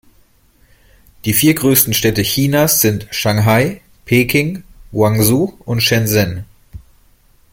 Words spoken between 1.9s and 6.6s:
Städte Chinas sind Shanghai, Peking, Guangzhou und Shenzhen.